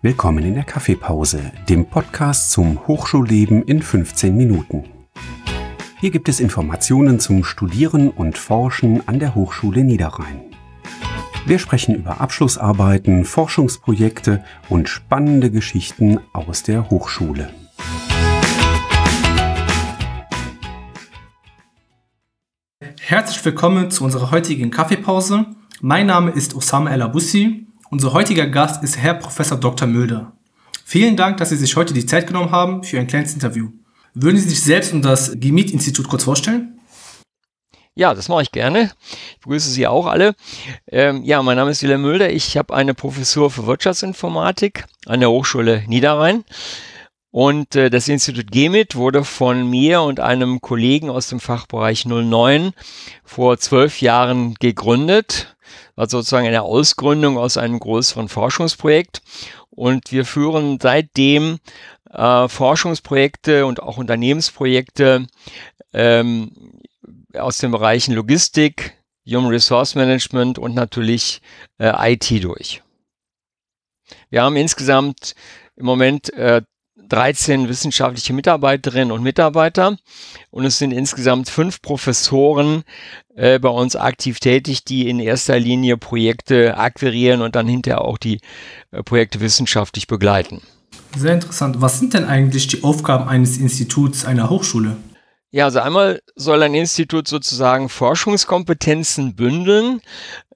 Willkommen 0.00 0.44
in 0.44 0.54
der 0.54 0.62
Kaffeepause, 0.62 1.50
dem 1.68 1.84
Podcast 1.84 2.52
zum 2.52 2.86
Hochschulleben 2.86 3.64
in 3.64 3.82
15 3.82 4.36
Minuten. 4.36 4.84
Hier 5.98 6.12
gibt 6.12 6.28
es 6.28 6.38
Informationen 6.38 7.18
zum 7.18 7.42
Studieren 7.42 8.08
und 8.08 8.38
Forschen 8.38 9.08
an 9.08 9.18
der 9.18 9.34
Hochschule 9.34 9.82
Niederrhein. 9.82 10.54
Wir 11.46 11.58
sprechen 11.58 11.96
über 11.96 12.20
Abschlussarbeiten, 12.20 13.24
Forschungsprojekte 13.24 14.44
und 14.68 14.88
spannende 14.88 15.50
Geschichten 15.50 16.20
aus 16.32 16.62
der 16.62 16.90
Hochschule. 16.90 17.52
Herzlich 23.00 23.44
willkommen 23.44 23.90
zu 23.90 24.04
unserer 24.04 24.30
heutigen 24.30 24.70
Kaffeepause. 24.70 25.46
Mein 25.80 26.06
Name 26.06 26.30
ist 26.30 26.54
Osama 26.54 26.92
El 26.92 27.02
Abussi 27.02 27.67
unser 27.90 28.12
heutiger 28.12 28.46
Gast 28.46 28.82
ist 28.82 28.96
Herr 28.98 29.14
Professor 29.14 29.58
Dr. 29.58 29.88
Mülder. 29.88 30.32
Vielen 30.84 31.16
Dank, 31.16 31.38
dass 31.38 31.50
Sie 31.50 31.56
sich 31.56 31.76
heute 31.76 31.94
die 31.94 32.06
Zeit 32.06 32.26
genommen 32.26 32.50
haben 32.50 32.82
für 32.82 32.98
ein 32.98 33.06
kleines 33.06 33.34
Interview. 33.34 33.70
Würden 34.14 34.38
Sie 34.38 34.48
sich 34.48 34.62
selbst 34.62 34.92
und 34.92 35.02
das 35.02 35.32
GIMIT-Institut 35.38 36.08
kurz 36.08 36.24
vorstellen? 36.24 36.80
Ja, 37.94 38.14
das 38.14 38.28
mache 38.28 38.42
ich 38.42 38.52
gerne. 38.52 38.92
Ich 39.32 39.40
begrüße 39.40 39.70
Sie 39.70 39.86
auch 39.86 40.06
alle. 40.06 40.34
Ähm, 40.86 41.24
ja, 41.24 41.42
mein 41.42 41.56
Name 41.56 41.72
ist 41.72 41.82
Wilhelm 41.82 42.02
Mülder. 42.02 42.30
Ich 42.30 42.56
habe 42.56 42.74
eine 42.74 42.94
Professur 42.94 43.50
für 43.50 43.66
Wirtschaftsinformatik 43.66 44.84
an 45.06 45.20
der 45.20 45.30
Hochschule 45.30 45.82
Niederrhein. 45.86 46.44
Und 47.30 47.76
äh, 47.76 47.90
das 47.90 48.08
Institut 48.08 48.50
GEMIT 48.50 48.94
wurde 48.96 49.24
von 49.24 49.68
mir 49.68 50.00
und 50.02 50.20
einem 50.20 50.60
Kollegen 50.60 51.10
aus 51.10 51.28
dem 51.28 51.40
Fachbereich 51.40 52.06
09 52.06 52.72
vor 53.24 53.58
zwölf 53.58 54.00
Jahren 54.00 54.54
gegründet 54.54 55.56
war 55.98 56.08
sozusagen 56.08 56.46
eine 56.46 56.62
Ausgründung 56.62 57.38
aus 57.38 57.56
einem 57.56 57.80
größeren 57.80 58.28
Forschungsprojekt. 58.28 59.20
Und 59.68 60.12
wir 60.12 60.24
führen 60.24 60.78
seitdem 60.80 61.58
äh, 62.08 62.46
Forschungsprojekte 62.46 63.66
und 63.66 63.82
auch 63.82 63.96
Unternehmensprojekte 63.96 65.26
ähm, 65.92 66.52
aus 67.34 67.58
den 67.58 67.72
Bereichen 67.72 68.14
Logistik, 68.14 68.96
Human 69.26 69.50
Resource 69.50 69.96
Management 69.96 70.60
und 70.60 70.76
natürlich 70.76 71.42
äh, 71.78 72.12
IT 72.12 72.44
durch. 72.44 72.80
Wir 74.30 74.44
haben 74.44 74.54
insgesamt 74.54 75.34
im 75.74 75.86
Moment 75.86 76.32
äh, 76.32 76.62
13 77.08 77.68
wissenschaftliche 77.68 78.32
Mitarbeiterinnen 78.32 79.12
und 79.12 79.22
Mitarbeiter 79.22 79.96
und 80.50 80.64
es 80.64 80.78
sind 80.78 80.92
insgesamt 80.92 81.48
fünf 81.48 81.82
Professoren 81.82 82.84
äh, 83.36 83.58
bei 83.58 83.68
uns 83.68 83.96
aktiv 83.96 84.40
tätig, 84.40 84.84
die 84.84 85.08
in 85.08 85.20
erster 85.20 85.58
Linie 85.58 85.96
Projekte 85.96 86.76
akquirieren 86.76 87.42
und 87.42 87.56
dann 87.56 87.68
hinterher 87.68 88.02
auch 88.02 88.18
die 88.18 88.40
äh, 88.90 89.02
Projekte 89.02 89.40
wissenschaftlich 89.40 90.06
begleiten. 90.06 90.60
Sehr 91.16 91.34
interessant. 91.34 91.80
Was 91.80 91.98
sind 91.98 92.14
denn 92.14 92.24
eigentlich 92.24 92.66
die 92.66 92.84
Aufgaben 92.84 93.28
eines 93.28 93.58
Instituts 93.58 94.24
einer 94.24 94.50
Hochschule? 94.50 94.96
Ja, 95.50 95.64
also 95.64 95.80
einmal 95.80 96.20
soll 96.36 96.62
ein 96.62 96.74
Institut 96.74 97.26
sozusagen 97.26 97.88
Forschungskompetenzen 97.88 99.34
bündeln. 99.34 100.02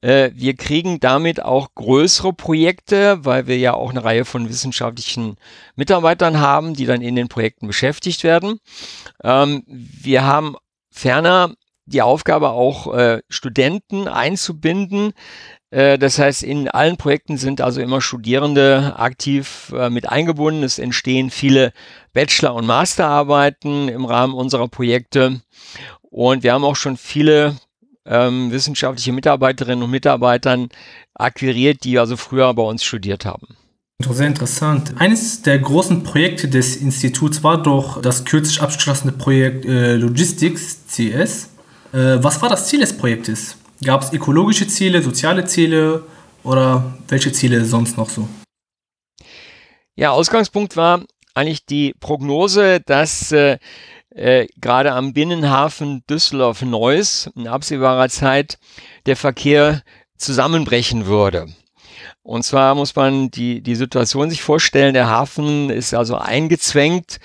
Äh, 0.02 0.32
wir 0.34 0.54
kriegen 0.54 1.00
damit 1.00 1.42
auch 1.42 1.74
größere 1.74 2.34
Projekte, 2.34 3.24
weil 3.24 3.46
wir 3.46 3.56
ja 3.56 3.72
auch 3.72 3.90
eine 3.90 4.04
Reihe 4.04 4.26
von 4.26 4.50
wissenschaftlichen 4.50 5.36
Mitarbeitern 5.76 6.40
haben, 6.40 6.74
die 6.74 6.84
dann 6.84 7.00
in 7.00 7.16
den 7.16 7.28
Projekten 7.28 7.66
beschäftigt 7.66 8.22
werden. 8.22 8.58
Ähm, 9.24 9.62
wir 9.66 10.24
haben 10.24 10.56
ferner 10.90 11.54
die 11.86 12.02
Aufgabe 12.02 12.50
auch 12.50 12.92
äh, 12.94 13.22
Studenten 13.30 14.08
einzubinden, 14.08 15.14
das 15.98 16.18
heißt, 16.18 16.42
in 16.42 16.68
allen 16.68 16.98
Projekten 16.98 17.38
sind 17.38 17.62
also 17.62 17.80
immer 17.80 18.02
Studierende 18.02 18.94
aktiv 18.96 19.72
äh, 19.74 19.88
mit 19.88 20.06
eingebunden. 20.06 20.62
Es 20.62 20.78
entstehen 20.78 21.30
viele 21.30 21.72
Bachelor- 22.12 22.54
und 22.54 22.66
Masterarbeiten 22.66 23.88
im 23.88 24.04
Rahmen 24.04 24.34
unserer 24.34 24.68
Projekte. 24.68 25.40
Und 26.02 26.42
wir 26.42 26.52
haben 26.52 26.64
auch 26.64 26.76
schon 26.76 26.98
viele 26.98 27.56
ähm, 28.04 28.52
wissenschaftliche 28.52 29.12
Mitarbeiterinnen 29.12 29.82
und 29.82 29.90
Mitarbeitern 29.90 30.68
akquiriert, 31.14 31.84
die 31.84 31.98
also 31.98 32.18
früher 32.18 32.52
bei 32.52 32.62
uns 32.62 32.84
studiert 32.84 33.24
haben. 33.24 33.56
Sehr 33.98 34.26
interessant. 34.26 34.92
Eines 34.98 35.40
der 35.40 35.58
großen 35.58 36.02
Projekte 36.02 36.48
des 36.48 36.76
Instituts 36.76 37.42
war 37.42 37.62
doch 37.62 38.02
das 38.02 38.24
kürzlich 38.24 38.60
abgeschlossene 38.60 39.12
Projekt 39.12 39.64
äh, 39.64 39.94
Logistics 39.94 40.86
CS. 40.86 41.48
Äh, 41.92 42.22
was 42.22 42.42
war 42.42 42.50
das 42.50 42.66
Ziel 42.68 42.80
des 42.80 42.94
Projektes? 42.94 43.56
Gab 43.84 44.02
es 44.02 44.12
ökologische 44.12 44.68
Ziele, 44.68 45.02
soziale 45.02 45.44
Ziele 45.44 46.04
oder 46.44 46.94
welche 47.08 47.32
Ziele 47.32 47.64
sonst 47.64 47.96
noch 47.96 48.08
so? 48.08 48.28
Ja, 49.96 50.12
Ausgangspunkt 50.12 50.76
war 50.76 51.02
eigentlich 51.34 51.66
die 51.66 51.94
Prognose, 51.98 52.80
dass 52.80 53.32
äh, 53.32 53.58
äh, 54.10 54.46
gerade 54.60 54.92
am 54.92 55.12
Binnenhafen 55.12 56.04
Düsseldorf-Neuss 56.08 57.30
in 57.34 57.48
absehbarer 57.48 58.08
Zeit 58.08 58.58
der 59.06 59.16
Verkehr 59.16 59.82
zusammenbrechen 60.16 61.06
würde. 61.06 61.48
Und 62.22 62.44
zwar 62.44 62.76
muss 62.76 62.94
man 62.94 63.30
die, 63.30 63.62
die 63.62 63.74
Situation 63.74 64.30
sich 64.30 64.42
vorstellen, 64.42 64.94
der 64.94 65.08
Hafen 65.08 65.70
ist 65.70 65.92
also 65.92 66.16
eingezwängt 66.16 67.18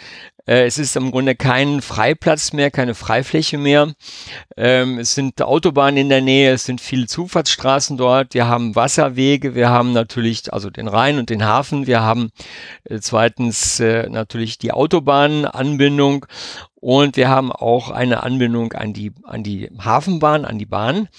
äh, 0.48 0.66
es 0.66 0.78
ist 0.78 0.96
im 0.96 1.12
Grunde 1.12 1.36
kein 1.36 1.82
Freiplatz 1.82 2.54
mehr, 2.54 2.72
keine 2.72 2.96
Freifläche 2.96 3.58
mehr. 3.58 3.94
Ähm, 4.56 4.98
es 4.98 5.14
sind 5.14 5.42
Autobahnen 5.42 5.98
in 5.98 6.10
der 6.10 6.22
Nähe, 6.22 6.54
es 6.54 6.66
sind 6.66 6.82
viele 6.82 7.08
Zufahrtsstraßen 7.08 7.98
dort. 7.98 8.34
Wir 8.34 8.48
haben 8.48 8.76
Wasserwege, 8.76 9.56
wir 9.56 9.70
haben 9.70 9.94
natürlich 9.94 10.54
also 10.54 10.70
den 10.70 10.88
Rhein 10.88 11.20
und 11.20 11.30
den 11.30 11.46
Hafen. 11.46 11.86
Wir 11.88 12.02
haben 12.02 12.32
äh, 12.86 13.00
zweitens 13.00 13.80
äh, 13.80 14.10
natürlich 14.10 14.58
die 14.58 14.72
Autobahnanbindung 14.72 16.26
und 16.80 17.18
wir 17.18 17.28
haben 17.28 17.52
auch 17.52 17.90
eine 17.90 18.22
Anbindung 18.22 18.74
an 18.74 18.94
die, 18.94 19.12
an 19.24 19.42
die 19.42 19.70
Hafenbahn, 19.80 20.46
an 20.46 20.60
die 20.60 20.68
Bahn. 20.68 21.10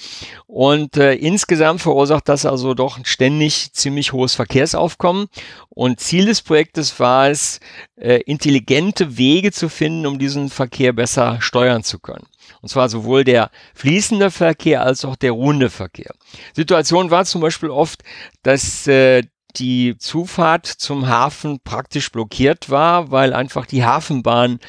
Und 0.47 0.97
äh, 0.97 1.15
insgesamt 1.15 1.81
verursacht 1.81 2.29
das 2.29 2.47
also 2.47 2.75
doch 2.75 3.01
ständig 3.03 3.73
ziemlich 3.73 4.13
hohes 4.13 4.37
Verkehrsaufkommen. 4.37 5.27
Und 5.69 5.99
Ziel 5.99 6.27
des 6.27 6.43
Projektes 6.43 6.99
war 7.01 7.29
es, 7.29 7.59
äh, 7.97 8.21
intelligente 8.23 9.17
Wege 9.19 9.51
zu 9.51 9.69
finden, 9.69 10.07
um 10.07 10.21
diesen 10.21 10.49
Verkehr 10.49 10.93
besser 10.93 11.39
steuern 11.41 11.83
zu 11.83 11.99
können. 11.99 12.27
Und 12.63 12.69
zwar 12.69 12.89
sowohl 12.89 13.25
der 13.25 13.51
fließende 13.75 14.31
Verkehr 14.31 14.83
als 14.83 15.05
auch 15.05 15.17
der 15.17 15.33
ruhende 15.33 15.71
Verkehr. 15.71 16.15
Situation 16.55 17.11
war 17.11 17.25
zum 17.25 17.41
Beispiel 17.41 17.71
oft, 17.71 18.05
dass 18.43 18.87
äh, 18.87 19.25
die 19.59 19.97
Zufahrt 19.99 20.67
zum 20.67 21.09
Hafen 21.09 21.61
praktisch 21.63 22.11
blockiert 22.13 22.71
war, 22.71 23.11
weil 23.11 23.33
einfach 23.33 23.67
die 23.67 23.85
Hafenbahn 23.85 24.61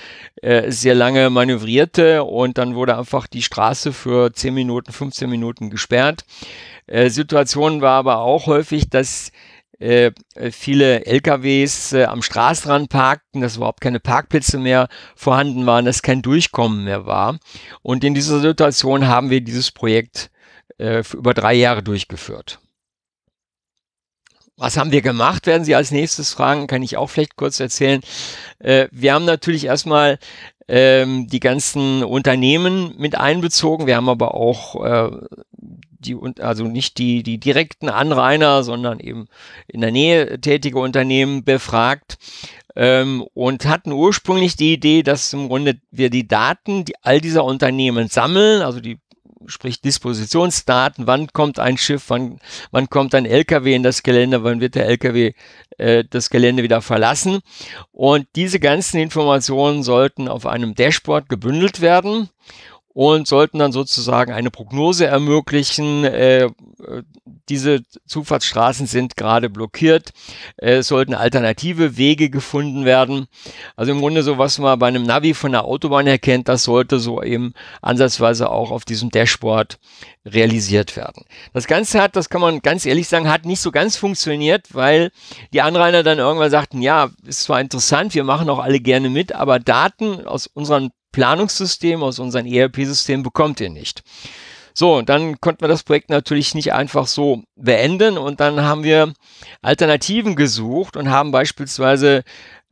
äh, 0.42 0.72
sehr 0.72 0.96
lange 0.96 1.30
manövrierte 1.30 2.24
und 2.24 2.58
dann 2.58 2.76
wurde 2.76 2.98
einfach 2.98 3.28
die 3.28 3.42
Straße 3.42 3.94
für 3.94 4.34
10 4.34 4.54
Minuten, 4.54 4.92
15 4.92 5.30
Minuten 5.30 5.70
gesperrt. 5.70 6.26
Äh, 6.88 7.10
Situation 7.10 7.82
war 7.82 7.98
aber 8.00 8.20
auch 8.20 8.48
häufig, 8.48 8.90
dass 8.90 9.32
äh, 9.80 10.12
viele 10.52 11.06
LKWs 11.06 11.94
äh, 11.94 12.04
am 12.04 12.22
Straßenrand 12.22 12.90
parkten, 12.90 13.42
dass 13.42 13.58
überhaupt 13.58 13.82
keine 13.82 14.00
Parkplätze 14.00 14.58
mehr 14.58 14.90
vorhanden 15.16 15.66
waren, 15.66 15.86
dass 15.86 16.02
kein 16.02 16.22
Durchkommen 16.22 16.84
mehr 16.84 17.06
war. 17.06 17.40
Und 17.82 18.04
in 18.04 18.14
dieser 18.14 18.40
Situation 18.40 19.08
haben 19.08 19.30
wir 19.30 19.42
dieses 19.42 19.72
Projekt 19.72 20.32
äh, 20.78 21.04
über 21.14 21.34
drei 21.34 21.54
Jahre 21.54 21.82
durchgeführt. 21.82 22.60
Was 24.60 24.76
haben 24.76 24.92
wir 24.92 25.02
gemacht, 25.02 25.48
werden 25.48 25.64
Sie 25.64 25.74
als 25.74 25.92
nächstes 25.92 26.34
fragen, 26.34 26.68
kann 26.68 26.84
ich 26.84 26.98
auch 26.98 27.10
vielleicht 27.10 27.38
kurz 27.38 27.62
erzählen. 27.62 28.02
Äh, 28.60 28.90
wir 28.92 29.14
haben 29.14 29.24
natürlich 29.24 29.66
erstmal 29.66 30.20
ähm, 30.68 31.28
die 31.28 31.40
ganzen 31.40 32.04
Unternehmen 32.04 32.94
mit 32.98 33.16
einbezogen. 33.16 33.88
Wir 33.88 33.96
haben 33.96 34.10
aber 34.10 34.36
auch 34.36 34.84
äh, 34.84 35.12
die, 36.00 36.18
also 36.40 36.66
nicht 36.66 36.98
die, 36.98 37.24
die 37.24 37.40
direkten 37.40 37.88
Anrainer, 37.88 38.64
sondern 38.64 39.00
eben 39.00 39.28
in 39.68 39.80
der 39.80 39.92
Nähe 39.92 40.42
tätige 40.42 40.80
Unternehmen 40.80 41.46
befragt 41.46 42.18
ähm, 42.76 43.26
und 43.34 43.66
hatten 43.66 43.94
ursprünglich 43.94 44.58
die 44.58 44.74
Idee, 44.74 45.04
dass 45.04 45.32
im 45.32 45.48
Grunde 45.48 45.80
wir 45.90 46.10
die 46.10 46.28
Daten 46.28 46.84
die 46.84 46.96
all 47.02 47.22
dieser 47.22 47.46
Unternehmen 47.46 48.10
sammeln, 48.10 48.62
also 48.62 48.82
die 48.82 49.00
sprich 49.46 49.82
Dispositionsdaten, 49.82 51.08
wann 51.08 51.28
kommt 51.28 51.60
ein 51.60 51.78
Schiff, 51.78 52.06
wann, 52.10 52.40
wann 52.72 52.90
kommt 52.90 53.16
ein 53.16 53.26
LKW 53.26 53.74
in 53.74 53.84
das 53.84 54.04
Gelände, 54.04 54.44
wann 54.44 54.62
wird 54.62 54.76
der 54.76 54.88
LKW 54.88 55.34
äh, 55.78 56.04
das 56.10 56.30
Gelände 56.30 56.64
wieder 56.64 56.82
verlassen. 56.82 57.40
Und 57.92 58.28
diese 58.36 58.60
ganzen 58.60 59.00
Informationen 59.00 59.84
sollten 59.84 60.28
auf 60.28 60.46
einem 60.46 60.76
Dashboard 60.76 61.30
gebündelt 61.30 61.82
werden. 61.82 62.30
Und 62.94 63.28
sollten 63.28 63.60
dann 63.60 63.72
sozusagen 63.72 64.34
eine 64.34 64.52
Prognose 64.52 65.06
ermöglichen. 65.06 66.04
Äh, 66.04 66.50
diese 67.48 67.82
Zufahrtsstraßen 68.08 68.88
sind 68.88 69.16
gerade 69.16 69.50
blockiert. 69.50 70.12
Es 70.58 70.88
sollten 70.88 71.14
alternative 71.14 71.98
Wege 71.98 72.30
gefunden 72.30 72.86
werden. 72.86 73.28
Also 73.76 73.92
im 73.92 74.00
Grunde 74.00 74.24
so, 74.24 74.38
was 74.38 74.58
man 74.58 74.80
bei 74.80 74.88
einem 74.88 75.04
Navi 75.04 75.34
von 75.34 75.52
der 75.52 75.66
Autobahn 75.66 76.08
erkennt, 76.08 76.48
das 76.48 76.64
sollte 76.64 77.00
so 77.00 77.22
eben 77.22 77.54
ansatzweise 77.82 78.50
auch 78.50 78.72
auf 78.72 78.86
diesem 78.86 79.10
Dashboard 79.12 79.80
realisiert 80.26 80.96
werden. 80.96 81.26
Das 81.54 81.68
Ganze 81.68 82.02
hat, 82.02 82.16
das 82.16 82.30
kann 82.30 82.42
man 82.42 82.62
ganz 82.62 82.86
ehrlich 82.86 83.08
sagen, 83.08 83.30
hat 83.30 83.46
nicht 83.46 83.62
so 83.62 83.72
ganz 83.72 83.98
funktioniert, 83.98 84.74
weil 84.74 85.12
die 85.54 85.62
Anrainer 85.62 86.04
dann 86.04 86.20
irgendwann 86.20 86.52
sagten, 86.52 86.82
ja, 86.82 87.10
ist 87.26 87.44
zwar 87.44 87.62
interessant, 87.62 88.14
wir 88.14 88.24
machen 88.24 88.50
auch 88.50 88.60
alle 88.60 88.80
gerne 88.80 89.10
mit, 89.10 89.34
aber 89.34 89.60
Daten 89.60 90.26
aus 90.26 90.48
unseren 90.48 90.92
Planungssystem, 91.12 92.04
aus 92.04 92.20
unserem 92.20 92.46
ERP-System 92.46 93.24
bekommt 93.24 93.60
ihr 93.60 93.70
nicht. 93.70 94.02
So, 94.74 95.02
dann 95.02 95.42
konnten 95.42 95.62
wir 95.62 95.68
das 95.68 95.84
Projekt 95.84 96.10
natürlich 96.10 96.56
nicht 96.56 96.74
einfach 96.74 97.08
so 97.08 97.44
beenden 97.56 98.18
und 98.18 98.40
dann 98.40 98.62
haben 98.62 98.84
wir 98.84 99.14
Alternativen 99.62 100.36
gesucht 100.36 100.96
und 100.96 101.10
haben 101.10 101.32
beispielsweise 101.32 102.24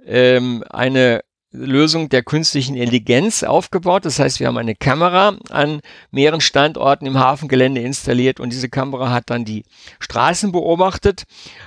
ähm, 0.05 0.63
eine 0.69 1.21
Lösung 1.51 2.09
der 2.09 2.23
künstlichen 2.23 2.75
Intelligenz 2.75 3.43
aufgebaut. 3.43 4.05
Das 4.05 4.19
heißt, 4.19 4.39
wir 4.39 4.47
haben 4.47 4.57
eine 4.57 4.75
Kamera 4.75 5.37
an 5.49 5.81
mehreren 6.11 6.41
Standorten 6.41 7.05
im 7.05 7.17
Hafengelände 7.17 7.81
installiert 7.81 8.39
und 8.39 8.51
diese 8.51 8.69
Kamera 8.69 9.11
hat 9.11 9.29
dann 9.29 9.45
die 9.45 9.63
Straßen 9.99 10.51
beobachtet, 10.51 11.23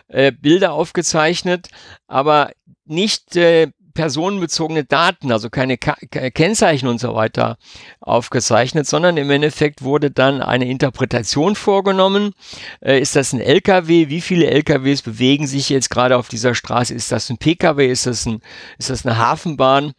äh, 0.08 0.32
Bilder 0.32 0.72
aufgezeichnet, 0.72 1.68
aber 2.06 2.52
nicht 2.84 3.36
äh, 3.36 3.68
personenbezogene 3.94 4.84
Daten, 4.84 5.32
also 5.32 5.50
keine 5.50 5.78
Ka 5.78 5.96
Kennzeichen 6.10 6.88
und 6.88 7.00
so 7.00 7.14
weiter 7.14 7.58
aufgezeichnet, 8.00 8.86
sondern 8.86 9.16
im 9.16 9.30
Endeffekt 9.30 9.82
wurde 9.82 10.10
dann 10.10 10.42
eine 10.42 10.68
Interpretation 10.68 11.54
vorgenommen. 11.54 12.32
Äh, 12.80 13.00
ist 13.00 13.16
das 13.16 13.32
ein 13.32 13.40
LKW? 13.40 14.08
Wie 14.08 14.20
viele 14.20 14.46
LKWs 14.46 15.02
bewegen 15.02 15.46
sich 15.46 15.68
jetzt 15.68 15.90
gerade 15.90 16.16
auf 16.16 16.28
dieser 16.28 16.54
Straße? 16.54 16.94
Ist 16.94 17.12
das 17.12 17.30
ein 17.30 17.38
PKW? 17.38 17.90
Ist 17.90 18.06
das, 18.06 18.26
ein, 18.26 18.40
ist 18.78 18.90
das 18.90 19.04
eine 19.04 19.18
Hafenbahn? 19.18 19.92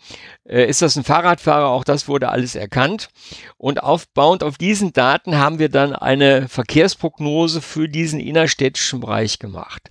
Äh, 0.46 0.70
ist 0.70 0.82
das 0.82 0.96
ein 0.96 1.04
Fahrradfahrer? 1.04 1.68
Auch 1.68 1.84
das 1.84 2.08
wurde 2.08 2.30
alles 2.30 2.56
erkannt. 2.56 3.10
Und 3.58 3.84
aufbauend 3.84 4.44
auf 4.44 4.58
diesen 4.58 4.94
Daten 4.94 5.38
haben 5.38 5.60
wir 5.60 5.70
dann 5.70 5.94
eine 5.94 6.48
Verkehrsprognose 6.48 7.62
für 7.62 7.88
diesen 7.88 8.20
innerstädtischen 8.20 9.00
Bereich 9.00 9.40
gemacht. 9.40 9.90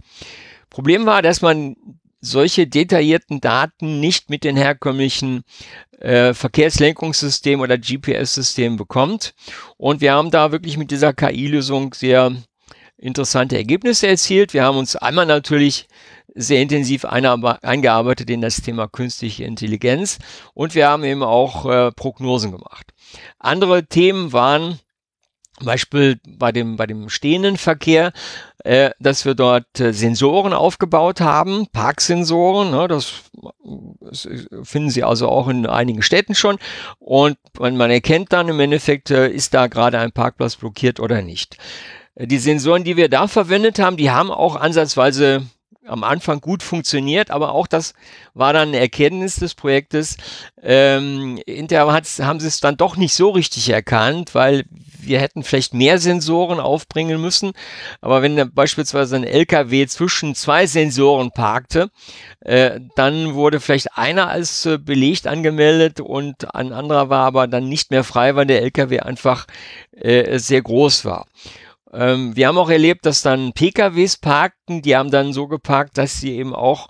Problem 0.70 1.04
war, 1.04 1.20
dass 1.20 1.42
man 1.42 1.76
solche 2.20 2.66
detaillierten 2.66 3.40
Daten 3.40 4.00
nicht 4.00 4.30
mit 4.30 4.44
den 4.44 4.56
herkömmlichen 4.56 5.42
äh, 6.00 6.34
Verkehrslenkungssystemen 6.34 7.62
oder 7.62 7.78
GPS-Systemen 7.78 8.76
bekommt. 8.76 9.34
Und 9.76 10.00
wir 10.00 10.12
haben 10.12 10.30
da 10.30 10.52
wirklich 10.52 10.76
mit 10.76 10.90
dieser 10.90 11.12
KI-Lösung 11.12 11.94
sehr 11.94 12.32
interessante 12.96 13.56
Ergebnisse 13.56 14.08
erzielt. 14.08 14.52
Wir 14.52 14.64
haben 14.64 14.78
uns 14.78 14.96
einmal 14.96 15.26
natürlich 15.26 15.88
sehr 16.34 16.62
intensiv 16.62 17.04
eingearbeitet 17.04 18.30
in 18.30 18.40
das 18.40 18.62
Thema 18.62 18.86
künstliche 18.86 19.44
Intelligenz 19.44 20.18
und 20.54 20.74
wir 20.74 20.88
haben 20.88 21.02
eben 21.02 21.22
auch 21.22 21.66
äh, 21.66 21.90
Prognosen 21.92 22.52
gemacht. 22.52 22.92
Andere 23.38 23.86
Themen 23.86 24.32
waren 24.32 24.78
Beispiel 25.66 26.20
bei 26.26 26.52
dem, 26.52 26.76
bei 26.76 26.86
dem 26.86 27.08
stehenden 27.08 27.56
Verkehr, 27.56 28.12
äh, 28.64 28.90
dass 29.00 29.24
wir 29.24 29.34
dort 29.34 29.80
äh, 29.80 29.92
Sensoren 29.92 30.52
aufgebaut 30.52 31.20
haben, 31.20 31.66
Parksensoren, 31.72 32.70
ne, 32.70 32.88
das, 32.88 33.12
das, 34.00 34.28
finden 34.62 34.90
Sie 34.90 35.04
also 35.04 35.28
auch 35.28 35.48
in 35.48 35.66
einigen 35.66 36.02
Städten 36.02 36.34
schon 36.34 36.58
und 36.98 37.36
man, 37.58 37.76
man 37.76 37.90
erkennt 37.90 38.32
dann 38.32 38.48
im 38.48 38.60
Endeffekt, 38.60 39.10
äh, 39.10 39.28
ist 39.28 39.54
da 39.54 39.66
gerade 39.66 39.98
ein 39.98 40.12
Parkplatz 40.12 40.56
blockiert 40.56 41.00
oder 41.00 41.22
nicht. 41.22 41.56
Äh, 42.14 42.26
die 42.26 42.38
Sensoren, 42.38 42.84
die 42.84 42.96
wir 42.96 43.08
da 43.08 43.28
verwendet 43.28 43.78
haben, 43.78 43.96
die 43.96 44.10
haben 44.10 44.30
auch 44.30 44.56
ansatzweise 44.56 45.42
am 45.86 46.04
Anfang 46.04 46.40
gut 46.40 46.62
funktioniert, 46.62 47.30
aber 47.30 47.52
auch 47.52 47.66
das 47.66 47.94
war 48.34 48.52
dann 48.52 48.68
eine 48.68 48.78
Erkenntnis 48.78 49.36
des 49.36 49.54
Projektes. 49.54 50.16
Ähm, 50.62 51.40
hinterher 51.46 51.86
haben 51.92 52.40
sie 52.40 52.46
es 52.46 52.60
dann 52.60 52.76
doch 52.76 52.96
nicht 52.96 53.14
so 53.14 53.30
richtig 53.30 53.68
erkannt, 53.70 54.34
weil 54.34 54.64
wir 55.02 55.20
hätten 55.20 55.42
vielleicht 55.42 55.74
mehr 55.74 55.98
Sensoren 55.98 56.60
aufbringen 56.60 57.20
müssen. 57.20 57.52
Aber 58.00 58.22
wenn 58.22 58.52
beispielsweise 58.52 59.16
ein 59.16 59.24
LKW 59.24 59.86
zwischen 59.86 60.34
zwei 60.34 60.66
Sensoren 60.66 61.30
parkte, 61.30 61.90
äh, 62.40 62.80
dann 62.96 63.34
wurde 63.34 63.60
vielleicht 63.60 63.96
einer 63.96 64.28
als 64.28 64.66
äh, 64.66 64.78
belegt 64.78 65.26
angemeldet 65.26 66.00
und 66.00 66.54
ein 66.54 66.72
anderer 66.72 67.10
war 67.10 67.26
aber 67.26 67.46
dann 67.46 67.68
nicht 67.68 67.90
mehr 67.90 68.04
frei, 68.04 68.36
weil 68.36 68.46
der 68.46 68.62
LKW 68.62 69.00
einfach 69.00 69.46
äh, 69.92 70.38
sehr 70.38 70.62
groß 70.62 71.04
war. 71.04 71.26
Ähm, 71.92 72.36
wir 72.36 72.48
haben 72.48 72.58
auch 72.58 72.70
erlebt, 72.70 73.06
dass 73.06 73.22
dann 73.22 73.52
PKWs 73.52 74.16
parkten, 74.16 74.82
die 74.82 74.96
haben 74.96 75.10
dann 75.10 75.32
so 75.32 75.48
geparkt, 75.48 75.98
dass 75.98 76.20
sie 76.20 76.36
eben 76.36 76.54
auch 76.54 76.88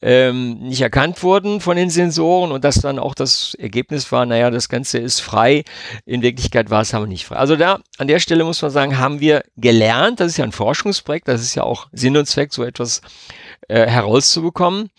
ähm, 0.00 0.60
nicht 0.60 0.80
erkannt 0.80 1.22
wurden 1.22 1.60
von 1.60 1.76
den 1.76 1.90
Sensoren 1.90 2.52
und 2.52 2.62
dass 2.62 2.76
dann 2.76 2.98
auch 2.98 3.14
das 3.14 3.54
Ergebnis 3.54 4.10
war, 4.12 4.26
naja, 4.26 4.50
das 4.50 4.68
Ganze 4.68 4.98
ist 4.98 5.20
frei. 5.20 5.64
In 6.04 6.22
Wirklichkeit 6.22 6.70
war 6.70 6.82
es 6.82 6.94
aber 6.94 7.06
nicht 7.06 7.26
frei. 7.26 7.36
Also 7.36 7.56
da, 7.56 7.80
an 7.98 8.06
der 8.06 8.20
Stelle 8.20 8.44
muss 8.44 8.62
man 8.62 8.70
sagen, 8.70 8.98
haben 8.98 9.20
wir 9.20 9.42
gelernt, 9.56 10.20
das 10.20 10.28
ist 10.28 10.36
ja 10.36 10.44
ein 10.44 10.52
Forschungsprojekt, 10.52 11.26
das 11.26 11.42
ist 11.42 11.56
ja 11.56 11.64
auch 11.64 11.88
Sinn 11.92 12.16
und 12.16 12.26
Zweck, 12.26 12.54
so 12.54 12.62
etwas 12.62 13.00
äh, 13.66 13.86
herauszubekommen, 13.86 14.90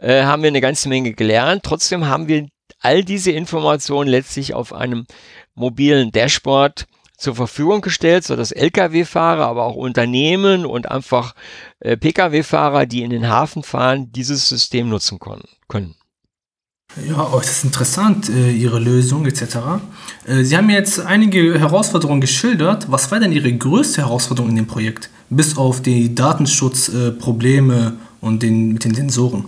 äh, 0.00 0.24
haben 0.24 0.42
wir 0.42 0.48
eine 0.48 0.60
ganze 0.60 0.88
Menge 0.88 1.12
gelernt. 1.12 1.62
Trotzdem 1.62 2.08
haben 2.08 2.26
wir 2.26 2.48
all 2.80 3.04
diese 3.04 3.30
Informationen 3.30 4.10
letztlich 4.10 4.54
auf 4.54 4.72
einem 4.72 5.06
mobilen 5.54 6.10
Dashboard 6.10 6.86
zur 7.22 7.34
Verfügung 7.34 7.80
gestellt, 7.80 8.24
sodass 8.24 8.52
Lkw-Fahrer, 8.52 9.46
aber 9.46 9.64
auch 9.64 9.76
Unternehmen 9.76 10.66
und 10.66 10.90
einfach 10.90 11.34
äh, 11.80 11.96
Pkw-Fahrer, 11.96 12.86
die 12.86 13.02
in 13.02 13.10
den 13.10 13.28
Hafen 13.28 13.62
fahren, 13.62 14.12
dieses 14.12 14.48
System 14.48 14.88
nutzen 14.88 15.18
können. 15.18 15.94
Ja, 17.08 17.30
oh, 17.32 17.38
das 17.38 17.50
ist 17.50 17.64
interessant, 17.64 18.28
äh, 18.28 18.52
Ihre 18.52 18.78
Lösung 18.78 19.24
etc. 19.24 19.42
Äh, 20.26 20.44
Sie 20.44 20.56
haben 20.56 20.68
jetzt 20.68 21.00
einige 21.00 21.58
Herausforderungen 21.58 22.20
geschildert. 22.20 22.90
Was 22.90 23.10
war 23.10 23.18
denn 23.18 23.32
Ihre 23.32 23.50
größte 23.50 24.02
Herausforderung 24.02 24.50
in 24.50 24.56
dem 24.56 24.66
Projekt? 24.66 25.08
Bis 25.30 25.56
auf 25.56 25.80
die 25.80 26.14
Datenschutzprobleme 26.14 27.94
und 28.20 28.42
den, 28.42 28.74
mit 28.74 28.84
den 28.84 28.94
Sensoren. 28.94 29.46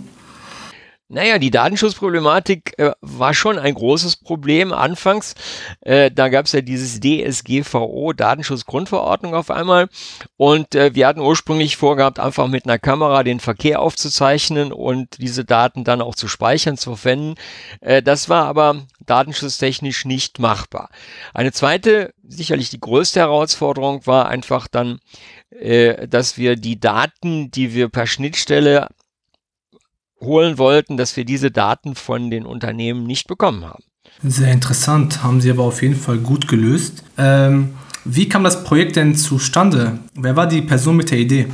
Naja, 1.07 1.37
die 1.37 1.51
Datenschutzproblematik 1.51 2.79
äh, 2.79 2.91
war 2.99 3.35
schon 3.35 3.59
ein 3.59 3.75
großes 3.75 4.15
Problem 4.15 4.73
anfangs. 4.73 5.35
Äh, 5.81 6.09
da 6.09 6.29
gab 6.29 6.47
es 6.47 6.53
ja 6.53 6.61
dieses 6.61 6.99
DSGVO, 6.99 8.13
Datenschutzgrundverordnung 8.13 9.35
auf 9.35 9.51
einmal. 9.51 9.87
Und 10.35 10.73
äh, 10.73 10.95
wir 10.95 11.05
hatten 11.05 11.19
ursprünglich 11.19 11.77
vorgehabt, 11.77 12.19
einfach 12.19 12.47
mit 12.47 12.65
einer 12.65 12.79
Kamera 12.79 13.21
den 13.21 13.39
Verkehr 13.39 13.81
aufzuzeichnen 13.81 14.71
und 14.71 15.19
diese 15.19 15.45
Daten 15.45 15.83
dann 15.83 16.01
auch 16.01 16.15
zu 16.15 16.27
speichern, 16.27 16.75
zu 16.75 16.95
verwenden. 16.95 17.35
Äh, 17.81 18.01
das 18.01 18.27
war 18.27 18.47
aber 18.47 18.81
datenschutztechnisch 19.05 20.05
nicht 20.05 20.39
machbar. 20.39 20.89
Eine 21.35 21.51
zweite, 21.51 22.15
sicherlich 22.23 22.71
die 22.71 22.79
größte 22.79 23.19
Herausforderung 23.19 24.07
war 24.07 24.27
einfach 24.27 24.67
dann, 24.67 24.97
äh, 25.51 26.07
dass 26.07 26.39
wir 26.39 26.55
die 26.55 26.79
Daten, 26.79 27.51
die 27.51 27.75
wir 27.75 27.89
per 27.89 28.07
Schnittstelle 28.07 28.87
holen 30.19 30.57
wollten, 30.57 30.97
dass 30.97 31.17
wir 31.17 31.25
diese 31.25 31.51
Daten 31.51 31.95
von 31.95 32.29
den 32.29 32.45
Unternehmen 32.45 33.05
nicht 33.05 33.27
bekommen 33.27 33.65
haben. 33.65 33.83
Sehr 34.23 34.51
interessant, 34.51 35.23
haben 35.23 35.41
Sie 35.41 35.51
aber 35.51 35.63
auf 35.63 35.81
jeden 35.81 35.95
Fall 35.95 36.17
gut 36.17 36.47
gelöst. 36.47 37.03
Ähm, 37.17 37.75
wie 38.05 38.29
kam 38.29 38.43
das 38.43 38.63
Projekt 38.63 38.95
denn 38.95 39.15
zustande? 39.15 39.99
Wer 40.13 40.35
war 40.35 40.47
die 40.47 40.61
Person 40.61 40.95
mit 40.95 41.11
der 41.11 41.17
Idee? 41.17 41.47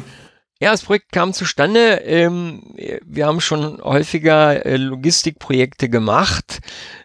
Ja, 0.61 0.71
das 0.71 0.83
Projekt 0.83 1.11
kam 1.11 1.33
zustande. 1.33 2.01
Ähm, 2.05 2.61
wir 3.03 3.25
haben 3.25 3.41
schon 3.41 3.81
häufiger 3.81 4.63
äh, 4.63 4.77
Logistikprojekte 4.77 5.89
gemacht, 5.89 6.59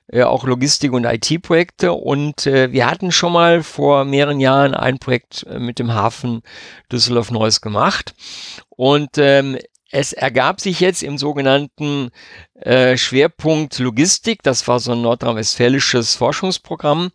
äh, 0.08 0.24
auch 0.24 0.44
Logistik- 0.44 0.92
und 0.92 1.06
IT-Projekte. 1.06 1.94
Und 1.94 2.46
äh, 2.46 2.70
wir 2.72 2.86
hatten 2.86 3.12
schon 3.12 3.32
mal 3.32 3.62
vor 3.62 4.04
mehreren 4.04 4.40
Jahren 4.40 4.74
ein 4.74 4.98
Projekt 4.98 5.46
mit 5.58 5.78
dem 5.78 5.94
Hafen 5.94 6.42
Düsseldorf-Neuss 6.92 7.62
gemacht. 7.62 8.14
Und 8.68 9.16
ähm, 9.16 9.56
es 9.96 10.12
ergab 10.12 10.60
sich 10.60 10.80
jetzt 10.80 11.02
im 11.02 11.16
sogenannten 11.16 12.10
äh, 12.60 12.98
Schwerpunkt 12.98 13.78
Logistik, 13.78 14.42
das 14.42 14.68
war 14.68 14.78
so 14.78 14.92
ein 14.92 15.00
nordrhein-westfälisches 15.00 16.16
Forschungsprogramm, 16.16 17.12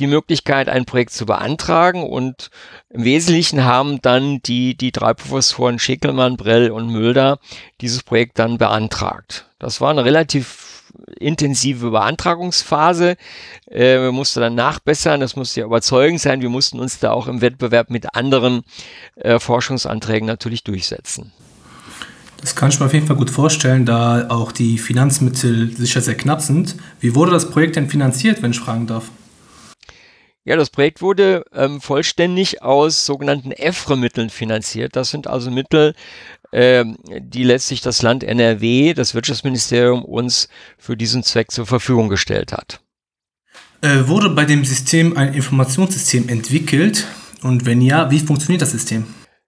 die 0.00 0.08
Möglichkeit, 0.08 0.68
ein 0.68 0.84
Projekt 0.84 1.12
zu 1.12 1.26
beantragen. 1.26 2.02
Und 2.02 2.50
im 2.90 3.04
Wesentlichen 3.04 3.64
haben 3.64 4.02
dann 4.02 4.40
die, 4.42 4.76
die 4.76 4.90
drei 4.90 5.14
Professoren 5.14 5.78
Schickelmann, 5.78 6.36
Brell 6.36 6.72
und 6.72 6.88
Mülder 6.88 7.38
dieses 7.80 8.02
Projekt 8.02 8.40
dann 8.40 8.58
beantragt. 8.58 9.48
Das 9.60 9.80
war 9.80 9.90
eine 9.90 10.04
relativ 10.04 10.82
intensive 11.20 11.92
Beantragungsphase. 11.92 13.14
Äh, 13.70 14.00
wir 14.00 14.12
mussten 14.12 14.40
dann 14.40 14.56
nachbessern, 14.56 15.20
das 15.20 15.36
musste 15.36 15.60
ja 15.60 15.66
überzeugend 15.66 16.20
sein. 16.20 16.40
Wir 16.40 16.48
mussten 16.48 16.80
uns 16.80 16.98
da 16.98 17.12
auch 17.12 17.28
im 17.28 17.42
Wettbewerb 17.42 17.90
mit 17.90 18.16
anderen 18.16 18.64
äh, 19.14 19.38
Forschungsanträgen 19.38 20.26
natürlich 20.26 20.64
durchsetzen. 20.64 21.32
Das 22.44 22.54
kann 22.54 22.68
ich 22.68 22.78
mir 22.78 22.84
auf 22.84 22.92
jeden 22.92 23.06
Fall 23.06 23.16
gut 23.16 23.30
vorstellen, 23.30 23.86
da 23.86 24.28
auch 24.28 24.52
die 24.52 24.76
Finanzmittel 24.76 25.74
sicher 25.74 26.02
sehr 26.02 26.14
knapp 26.14 26.42
sind. 26.42 26.76
Wie 27.00 27.14
wurde 27.14 27.30
das 27.30 27.50
Projekt 27.50 27.76
denn 27.76 27.88
finanziert, 27.88 28.42
wenn 28.42 28.50
ich 28.50 28.60
fragen 28.60 28.86
darf? 28.86 29.10
Ja, 30.44 30.56
das 30.56 30.68
Projekt 30.68 31.00
wurde 31.00 31.46
ähm, 31.54 31.80
vollständig 31.80 32.62
aus 32.62 33.06
sogenannten 33.06 33.50
EFRE-Mitteln 33.50 34.28
finanziert. 34.28 34.94
Das 34.94 35.08
sind 35.08 35.26
also 35.26 35.50
Mittel, 35.50 35.94
ähm, 36.52 36.98
die 37.18 37.44
letztlich 37.44 37.80
das 37.80 38.02
Land 38.02 38.22
NRW, 38.22 38.92
das 38.92 39.14
Wirtschaftsministerium, 39.14 40.04
uns 40.04 40.50
für 40.76 40.98
diesen 40.98 41.22
Zweck 41.22 41.50
zur 41.50 41.64
Verfügung 41.64 42.10
gestellt 42.10 42.52
hat. 42.52 42.82
Äh, 43.80 44.06
wurde 44.06 44.28
bei 44.28 44.44
dem 44.44 44.66
System 44.66 45.16
ein 45.16 45.32
Informationssystem 45.32 46.28
entwickelt? 46.28 47.06
Und 47.42 47.64
wenn 47.64 47.80
ja, 47.80 48.10
wie 48.10 48.20
funktioniert 48.20 48.60
das 48.60 48.72
System? 48.72 49.06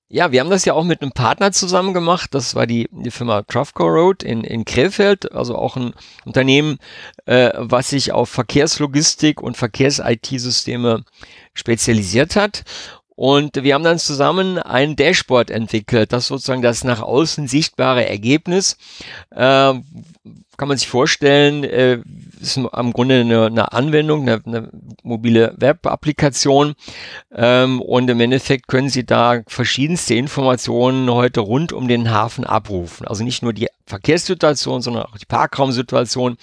Ja, 0.09 0.31
wir 0.31 0.39
haben 0.39 0.51
das 0.51 0.65
ja 0.65 0.73
auch 0.73 0.85
mit 0.85 1.03
einem 1.03 1.11
Partner 1.11 1.51
zusammen 1.51 1.93
gemacht. 1.93 2.33
Das 2.33 2.55
war 2.55 2.69
die, 2.69 2.89
die 2.93 3.11
Firma 3.11 3.43
Trafco 3.43 3.85
Road 3.85 4.23
in, 4.23 4.45
in 4.45 4.65
Krefeld, 4.65 5.33
also 5.33 5.57
auch 5.57 5.77
ein 5.77 5.95
Unternehmen, 6.25 6.79
äh, 7.25 7.51
was 7.57 7.91
sich 7.91 8.13
auf 8.13 8.29
Verkehrslogistik 8.29 9.43
und 9.43 9.57
Verkehrs-IT-Systeme 9.57 11.05
spezialisiert 11.55 12.37
hat. 12.37 12.63
Und 13.17 13.57
wir 13.57 13.75
haben 13.75 13.83
dann 13.83 13.99
zusammen 13.99 14.59
ein 14.59 14.95
Dashboard 14.95 15.51
entwickelt, 15.51 16.13
das 16.13 16.29
sozusagen 16.29 16.63
das 16.63 16.85
nach 16.85 17.01
außen 17.01 17.49
sichtbare 17.49 18.07
Ergebnis, 18.09 18.77
äh, 19.31 19.75
kann 20.57 20.69
man 20.69 20.77
sich 20.79 20.89
vorstellen, 20.89 21.65
äh, 21.65 22.01
ist 22.41 22.59
am 22.59 22.93
Grunde 22.93 23.21
eine, 23.21 23.47
eine 23.47 23.73
Anwendung, 23.73 24.23
eine, 24.23 24.43
eine 24.45 24.71
mobile 25.03 25.55
Web-Applikation. 25.59 26.75
Ähm, 27.35 27.81
und 27.81 28.09
im 28.09 28.21
Endeffekt 28.21 28.69
können 28.69 28.89
Sie 28.89 29.05
da 29.05 29.43
verschiedenste 29.47 30.15
Informationen 30.15 31.11
heute 31.11 31.41
rund 31.41 31.73
um 31.73 31.89
den 31.89 32.11
Hafen 32.11 32.45
abrufen. 32.45 33.07
Also 33.07 33.25
nicht 33.25 33.43
nur 33.43 33.53
die 33.53 33.69
Verkehrssituation, 33.87 34.83
sondern 34.83 35.05
auch 35.05 35.19
die 35.19 35.27
Parkraumsituation. 35.27 36.37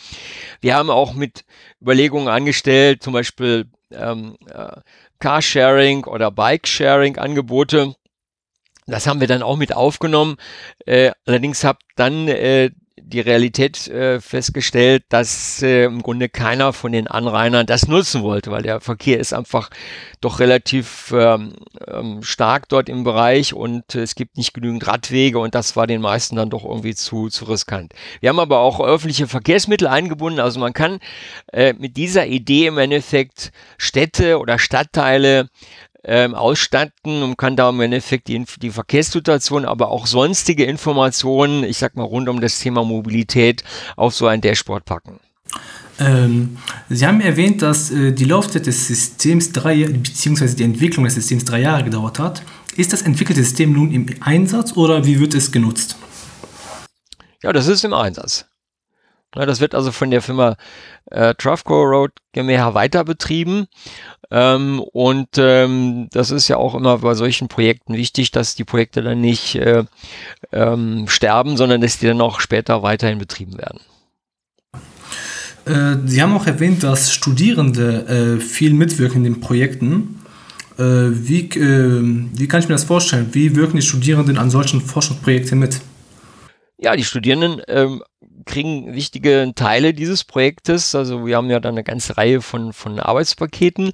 Wir 0.61 0.75
haben 0.75 0.89
auch 0.89 1.13
mit 1.13 1.45
Überlegungen 1.81 2.27
angestellt, 2.27 3.03
zum 3.03 3.13
Beispiel 3.13 3.65
ähm, 3.91 4.37
äh, 4.49 4.77
Carsharing 5.19 6.05
oder 6.05 6.31
Bike-Sharing-Angebote. 6.31 7.95
Das 8.85 9.07
haben 9.07 9.21
wir 9.21 9.27
dann 9.27 9.43
auch 9.43 9.55
mit 9.55 9.73
aufgenommen. 9.75 10.35
Äh, 10.85 11.11
allerdings 11.25 11.63
habe 11.63 11.79
dann 11.95 12.27
äh, 12.27 12.71
die 12.99 13.19
Realität 13.19 13.87
äh, 13.87 14.21
festgestellt, 14.21 15.03
dass 15.09 15.63
äh, 15.63 15.85
im 15.85 16.03
Grunde 16.03 16.29
keiner 16.29 16.73
von 16.73 16.91
den 16.91 17.07
Anrainern 17.07 17.65
das 17.65 17.87
nutzen 17.87 18.21
wollte, 18.21 18.51
weil 18.51 18.61
der 18.61 18.81
Verkehr 18.81 19.19
ist 19.19 19.33
einfach 19.33 19.69
doch 20.21 20.39
relativ 20.39 21.11
ähm, 21.15 21.53
ähm, 21.87 22.21
stark 22.21 22.69
dort 22.69 22.89
im 22.89 23.03
Bereich 23.03 23.53
und 23.53 23.95
es 23.95 24.13
gibt 24.13 24.37
nicht 24.37 24.53
genügend 24.53 24.85
Radwege 24.85 25.39
und 25.39 25.55
das 25.55 25.75
war 25.75 25.87
den 25.87 26.01
meisten 26.01 26.35
dann 26.35 26.51
doch 26.51 26.63
irgendwie 26.63 26.93
zu, 26.93 27.29
zu 27.29 27.45
riskant. 27.45 27.93
Wir 28.19 28.29
haben 28.29 28.39
aber 28.39 28.59
auch 28.59 28.79
öffentliche 28.79 29.27
Verkehrsmittel 29.27 29.87
eingebunden, 29.87 30.39
also 30.39 30.59
man 30.59 30.73
kann 30.73 30.99
äh, 31.51 31.73
mit 31.73 31.97
dieser 31.97 32.27
Idee 32.27 32.67
im 32.67 32.77
Endeffekt 32.77 33.51
Städte 33.77 34.37
oder 34.37 34.59
Stadtteile 34.59 35.49
ähm, 36.03 36.35
ausstatten 36.35 37.23
und 37.23 37.37
kann 37.37 37.55
da 37.55 37.69
im 37.69 37.79
Endeffekt 37.81 38.27
die, 38.27 38.43
die 38.61 38.71
Verkehrssituation, 38.71 39.65
aber 39.65 39.89
auch 39.89 40.07
sonstige 40.07 40.65
Informationen, 40.65 41.63
ich 41.63 41.77
sag 41.77 41.95
mal 41.95 42.03
rund 42.03 42.29
um 42.29 42.41
das 42.41 42.59
Thema 42.59 42.83
Mobilität, 42.83 43.63
auf 43.95 44.13
so 44.13 44.27
ein 44.27 44.41
Dashboard 44.41 44.85
packen. 44.85 45.19
Ähm, 45.99 46.57
Sie 46.89 47.05
haben 47.05 47.21
erwähnt, 47.21 47.61
dass 47.61 47.91
äh, 47.91 48.11
die 48.11 48.25
Laufzeit 48.25 48.65
des 48.65 48.87
Systems 48.87 49.51
drei, 49.51 49.85
beziehungsweise 49.85 50.55
die 50.55 50.63
Entwicklung 50.63 51.05
des 51.05 51.15
Systems 51.15 51.45
drei 51.45 51.61
Jahre 51.61 51.83
gedauert 51.83 52.19
hat. 52.19 52.43
Ist 52.75 52.91
das 52.91 53.03
entwickelte 53.03 53.43
System 53.43 53.73
nun 53.73 53.91
im 53.91 54.07
Einsatz 54.21 54.75
oder 54.75 55.05
wie 55.05 55.19
wird 55.19 55.35
es 55.35 55.51
genutzt? 55.51 55.95
Ja, 57.43 57.53
das 57.53 57.67
ist 57.67 57.83
im 57.83 57.93
Einsatz. 57.93 58.45
Ja, 59.35 59.45
das 59.45 59.59
wird 59.59 59.73
also 59.73 59.91
von 59.91 60.11
der 60.11 60.21
Firma 60.21 60.55
äh, 61.09 61.33
Trafco 61.35 61.81
Road 61.81 62.11
GmbH 62.33 62.73
weiter 62.73 63.03
betrieben. 63.03 63.67
Ähm, 64.29 64.79
und 64.79 65.29
ähm, 65.37 66.07
das 66.11 66.31
ist 66.31 66.47
ja 66.47 66.57
auch 66.57 66.75
immer 66.75 66.99
bei 66.99 67.13
solchen 67.13 67.47
Projekten 67.47 67.93
wichtig, 67.93 68.31
dass 68.31 68.55
die 68.55 68.63
Projekte 68.63 69.01
dann 69.01 69.21
nicht 69.21 69.55
äh, 69.55 69.83
ähm, 70.51 71.07
sterben, 71.07 71.57
sondern 71.57 71.81
dass 71.81 71.99
die 71.99 72.07
dann 72.07 72.21
auch 72.21 72.39
später 72.39 72.83
weiterhin 72.83 73.17
betrieben 73.17 73.57
werden. 73.57 73.79
Äh, 75.65 76.07
Sie 76.07 76.21
haben 76.21 76.35
auch 76.35 76.45
erwähnt, 76.45 76.83
dass 76.83 77.11
Studierende 77.11 78.37
äh, 78.39 78.41
viel 78.41 78.73
mitwirken 78.73 79.25
in 79.25 79.33
den 79.33 79.41
Projekten. 79.41 80.19
Äh, 80.77 80.83
wie, 80.83 81.41
äh, 81.49 82.01
wie 82.33 82.47
kann 82.47 82.59
ich 82.59 82.67
mir 82.67 82.75
das 82.75 82.83
vorstellen? 82.83 83.29
Wie 83.31 83.55
wirken 83.55 83.77
die 83.77 83.83
Studierenden 83.83 84.37
an 84.37 84.49
solchen 84.49 84.81
Forschungsprojekten 84.81 85.57
mit? 85.57 85.79
Ja, 86.79 86.95
die 86.95 87.03
Studierenden 87.03 87.61
ähm, 87.67 88.01
kriegen 88.45 88.93
wichtige 88.93 89.51
Teile 89.55 89.93
dieses 89.93 90.23
Projektes. 90.23 90.95
Also 90.95 91.25
wir 91.25 91.37
haben 91.37 91.49
ja 91.49 91.59
dann 91.59 91.75
eine 91.75 91.83
ganze 91.83 92.17
Reihe 92.17 92.41
von, 92.41 92.73
von 92.73 92.99
Arbeitspaketen 92.99 93.93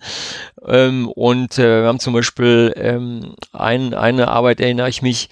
ähm, 0.67 1.09
und 1.09 1.57
äh, 1.57 1.81
wir 1.81 1.87
haben 1.87 1.99
zum 1.99 2.13
Beispiel 2.13 2.73
ähm, 2.75 3.35
ein, 3.53 3.93
eine 3.93 4.27
Arbeit, 4.27 4.59
erinnere 4.59 4.89
ich 4.89 5.01
mich, 5.01 5.29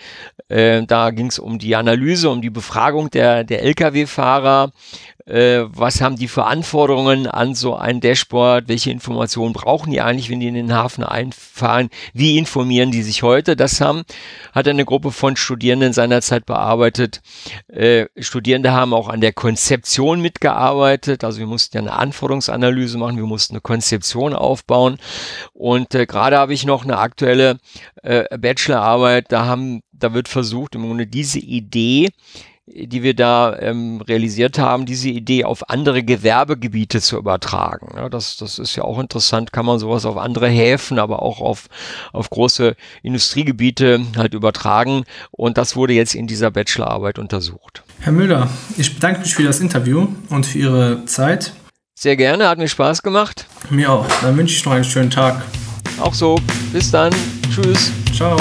äh, 0.50 0.84
da 0.84 1.12
ging 1.12 1.28
es 1.28 1.40
um 1.40 1.60
die 1.60 1.76
Analyse, 1.76 2.30
um 2.30 2.42
die 2.42 2.50
Befragung 2.50 3.10
der, 3.10 3.44
der 3.44 3.64
Lkw-Fahrer 3.64 4.72
äh, 5.28 5.66
was 5.68 6.02
haben 6.02 6.16
die 6.16 6.28
für 6.28 6.46
Anforderungen 6.46 7.28
an 7.28 7.54
so 7.54 7.76
ein 7.76 8.00
Dashboard, 8.00 8.70
welche 8.70 8.92
Informationen 8.92 9.54
brauchen 9.54 9.92
die 9.92 10.02
eigentlich, 10.02 10.30
wenn 10.30 10.40
die 10.40 10.48
in 10.48 10.54
den 10.54 10.74
Hafen 10.74 11.04
einfahren, 11.04 11.90
wie 12.14 12.38
informieren 12.38 12.92
die 12.92 13.04
sich 13.04 13.24
heute. 13.24 13.56
Das 13.56 13.82
haben, 13.82 14.04
hat 14.54 14.68
eine 14.68 14.86
Gruppe 14.86 15.12
von 15.12 15.36
Studierenden 15.36 15.92
seinerzeit 15.92 16.46
bearbeitet. 16.46 17.22
Äh, 17.68 18.06
Studierende 18.18 18.72
haben 18.72 18.94
auch 19.08 19.14
an 19.14 19.22
der 19.22 19.34
Konzeption 19.34 20.22
mitgearbeitet, 20.22 21.24
also 21.24 21.40
wir 21.40 21.48
mussten 21.48 21.78
ja 21.78 21.82
eine 21.82 21.94
Anforderungsanalyse 21.94 22.98
machen, 22.98 23.18
wir 23.18 23.26
mussten 23.26 23.54
eine 23.54 23.62
Konzeption 23.62 24.34
aufbauen. 24.34 24.98
Und 25.54 25.96
äh, 25.96 26.06
gerade 26.06 26.38
habe 26.38 26.54
ich 26.54 26.66
noch 26.66 26.84
eine 26.84 26.98
aktuelle 26.98 27.60
äh, 28.04 28.26
Bachelorarbeit, 28.38 29.32
da 29.32 29.46
haben, 29.46 29.82
da 29.92 30.14
wird 30.14 30.28
versucht, 30.28 30.76
im 30.76 30.84
Grunde 30.84 31.08
diese 31.08 31.40
Idee, 31.40 32.10
die 32.68 33.02
wir 33.02 33.14
da 33.14 33.58
ähm, 33.60 34.02
realisiert 34.02 34.60
haben, 34.60 34.86
diese 34.86 35.10
Idee 35.10 35.46
auf 35.46 35.70
andere 35.70 36.04
Gewerbegebiete 36.04 37.02
zu 37.02 37.18
übertragen. 37.18 37.94
Ja, 37.96 38.10
das, 38.10 38.38
das 38.38 38.60
ist 38.60 38.76
ja 38.76 38.84
auch 38.84 39.00
interessant, 39.00 39.54
kann 39.54 39.66
man 39.66 39.80
sowas 39.80 40.06
auf 40.06 40.18
andere 40.18 40.48
Häfen, 40.50 41.00
aber 41.00 41.22
auch 41.22 41.40
auf, 41.40 41.68
auf 42.12 42.30
große 42.30 42.76
Industriegebiete 43.04 44.02
halt 44.18 44.34
übertragen. 44.34 45.06
Und 45.32 45.58
das 45.58 45.76
wurde 45.76 45.94
jetzt 45.94 46.14
in 46.14 46.28
dieser 46.28 46.52
Bachelorarbeit 46.52 47.20
untersucht. 47.20 47.84
Herr 48.00 48.12
Müller, 48.12 48.50
ich 48.78 48.94
bedanke 48.94 49.22
mich 49.22 49.34
für 49.34 49.44
das 49.44 49.60
Interview 49.60 50.10
und 50.30 50.46
für 50.46 50.60
Ihre 50.60 51.06
Zeit. 51.06 51.54
Sehr 51.98 52.16
gerne, 52.16 52.48
hat 52.48 52.60
mir 52.60 52.68
Spaß 52.68 53.02
gemacht. 53.02 53.48
Mir 53.70 53.92
auch. 53.92 54.06
Dann 54.22 54.38
wünsche 54.38 54.54
ich 54.54 54.66
noch 54.66 54.74
einen 54.74 54.84
schönen 54.84 55.10
Tag. 55.10 55.42
Auch 56.00 56.14
so. 56.14 56.40
Bis 56.72 56.92
dann. 56.92 57.14
Tschüss. 57.50 57.92
Ciao. 58.14 58.38